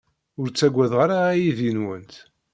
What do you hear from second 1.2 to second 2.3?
aydi-nwent.